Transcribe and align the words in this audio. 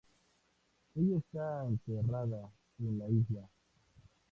Ella 0.95 1.19
está 1.19 1.63
enterrada 1.67 2.49
en 2.79 2.97
la 2.97 3.07
isla. 3.07 3.47